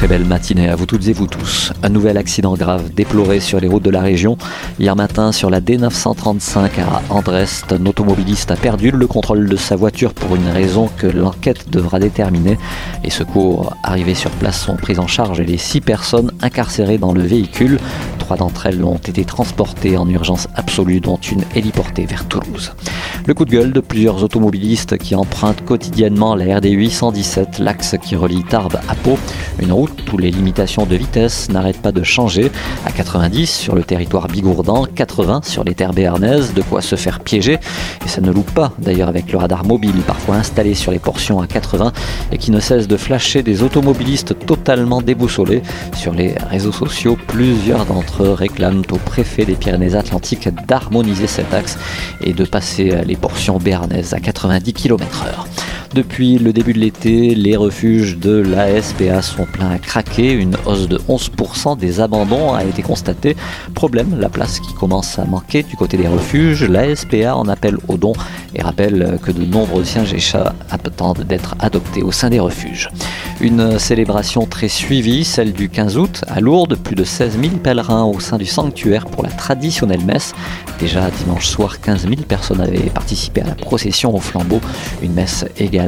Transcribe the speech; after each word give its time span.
Très 0.00 0.08
belle 0.08 0.24
matinée 0.24 0.70
à 0.70 0.76
vous 0.76 0.86
toutes 0.86 1.08
et 1.08 1.12
vous 1.12 1.26
tous. 1.26 1.74
Un 1.82 1.90
nouvel 1.90 2.16
accident 2.16 2.54
grave 2.54 2.90
déploré 2.94 3.38
sur 3.38 3.60
les 3.60 3.68
routes 3.68 3.82
de 3.82 3.90
la 3.90 4.00
région. 4.00 4.38
Hier 4.78 4.96
matin, 4.96 5.30
sur 5.30 5.50
la 5.50 5.60
D935 5.60 6.80
à 6.80 7.02
Andrest, 7.10 7.70
un 7.70 7.84
automobiliste 7.84 8.50
a 8.50 8.56
perdu 8.56 8.92
le 8.92 9.06
contrôle 9.06 9.46
de 9.46 9.56
sa 9.56 9.76
voiture 9.76 10.14
pour 10.14 10.36
une 10.36 10.48
raison 10.48 10.88
que 10.96 11.06
l'enquête 11.06 11.68
devra 11.68 11.98
déterminer. 11.98 12.56
Les 13.04 13.10
secours 13.10 13.76
arrivés 13.82 14.14
sur 14.14 14.30
place 14.30 14.58
sont 14.58 14.76
pris 14.76 14.98
en 14.98 15.06
charge 15.06 15.38
et 15.38 15.44
les 15.44 15.58
six 15.58 15.82
personnes 15.82 16.32
incarcérées 16.40 16.96
dans 16.96 17.12
le 17.12 17.20
véhicule. 17.20 17.78
Trois 18.18 18.38
d'entre 18.38 18.64
elles 18.64 18.82
ont 18.82 18.96
été 18.96 19.26
transportées 19.26 19.98
en 19.98 20.08
urgence 20.08 20.48
absolue, 20.54 21.00
dont 21.00 21.18
une 21.18 21.44
héliportée 21.54 22.06
vers 22.06 22.24
Toulouse. 22.26 22.72
Le 23.26 23.34
coup 23.34 23.44
de 23.44 23.50
gueule 23.50 23.72
de 23.72 23.80
plusieurs 23.80 24.24
automobilistes 24.24 24.96
qui 24.96 25.14
empruntent 25.14 25.62
quotidiennement 25.64 26.34
la 26.34 26.56
RD 26.56 26.70
817, 26.70 27.58
l'axe 27.58 27.94
qui 28.10 28.16
relie 28.16 28.42
Tarbes 28.42 28.80
à 28.88 28.96
Pau, 28.96 29.16
une 29.60 29.70
route 29.70 30.12
où 30.12 30.18
les 30.18 30.32
limitations 30.32 30.84
de 30.84 30.96
vitesse 30.96 31.48
n'arrêtent 31.48 31.80
pas 31.80 31.92
de 31.92 32.02
changer. 32.02 32.50
À 32.84 32.90
90 32.90 33.48
sur 33.48 33.76
le 33.76 33.84
territoire 33.84 34.26
bigourdan, 34.26 34.84
80 34.92 35.42
sur 35.44 35.62
les 35.62 35.76
terres 35.76 35.92
béarnaises, 35.92 36.52
de 36.52 36.60
quoi 36.60 36.82
se 36.82 36.96
faire 36.96 37.20
piéger. 37.20 37.60
Et 38.04 38.08
ça 38.08 38.20
ne 38.20 38.32
loupe 38.32 38.50
pas 38.50 38.72
d'ailleurs 38.80 39.08
avec 39.08 39.30
le 39.30 39.38
radar 39.38 39.64
mobile 39.64 39.94
parfois 40.04 40.34
installé 40.34 40.74
sur 40.74 40.90
les 40.90 40.98
portions 40.98 41.40
à 41.40 41.46
80 41.46 41.92
et 42.32 42.38
qui 42.38 42.50
ne 42.50 42.58
cesse 42.58 42.88
de 42.88 42.96
flasher 42.96 43.44
des 43.44 43.62
automobilistes 43.62 44.36
totalement 44.44 45.00
déboussolés. 45.02 45.62
Sur 45.94 46.12
les 46.12 46.34
réseaux 46.50 46.72
sociaux, 46.72 47.16
plusieurs 47.28 47.86
d'entre 47.86 48.24
eux 48.24 48.32
réclament 48.32 48.82
au 48.90 48.96
préfet 48.96 49.44
des 49.44 49.54
Pyrénées-Atlantiques 49.54 50.48
d'harmoniser 50.66 51.28
cet 51.28 51.54
axe 51.54 51.78
et 52.20 52.32
de 52.32 52.44
passer 52.44 53.02
les 53.06 53.14
portions 53.14 53.58
béarnaises 53.58 54.14
à 54.14 54.18
90 54.18 54.72
km/h. 54.72 55.69
Depuis 55.92 56.38
le 56.38 56.52
début 56.52 56.72
de 56.72 56.78
l'été, 56.78 57.34
les 57.34 57.56
refuges 57.56 58.16
de 58.16 58.38
l'ASPA 58.38 59.22
sont 59.22 59.44
pleins 59.44 59.70
à 59.70 59.78
craquer. 59.78 60.30
Une 60.30 60.54
hausse 60.64 60.86
de 60.86 60.98
11% 60.98 61.76
des 61.76 61.98
abandons 61.98 62.54
a 62.54 62.62
été 62.62 62.80
constatée. 62.80 63.36
Problème, 63.74 64.16
la 64.20 64.28
place 64.28 64.60
qui 64.60 64.72
commence 64.72 65.18
à 65.18 65.24
manquer 65.24 65.64
du 65.64 65.74
côté 65.74 65.96
des 65.96 66.06
refuges. 66.06 66.62
L'ASPA 66.62 67.34
en 67.34 67.48
appelle 67.48 67.76
aux 67.88 67.96
dons 67.96 68.12
et 68.54 68.62
rappelle 68.62 69.18
que 69.20 69.32
de 69.32 69.44
nombreux 69.44 69.82
sièges 69.82 70.14
et 70.14 70.20
chats 70.20 70.54
attendent 70.70 71.24
d'être 71.24 71.56
adoptés 71.58 72.04
au 72.04 72.12
sein 72.12 72.30
des 72.30 72.38
refuges. 72.38 72.88
Une 73.40 73.80
célébration 73.80 74.46
très 74.46 74.68
suivie, 74.68 75.24
celle 75.24 75.52
du 75.52 75.68
15 75.68 75.96
août 75.96 76.24
à 76.28 76.40
Lourdes. 76.40 76.76
Plus 76.76 76.94
de 76.94 77.02
16 77.02 77.40
000 77.40 77.56
pèlerins 77.56 78.04
au 78.04 78.20
sein 78.20 78.38
du 78.38 78.46
sanctuaire 78.46 79.06
pour 79.06 79.24
la 79.24 79.30
traditionnelle 79.30 80.04
messe. 80.04 80.34
Déjà 80.78 81.10
dimanche 81.10 81.48
soir, 81.48 81.80
15 81.80 82.02
000 82.02 82.14
personnes 82.28 82.60
avaient 82.60 82.90
participé 82.90 83.40
à 83.40 83.46
la 83.48 83.54
procession 83.56 84.14
au 84.14 84.20
flambeau. 84.20 84.60
Une 85.02 85.14
messe 85.14 85.44
également 85.58 85.79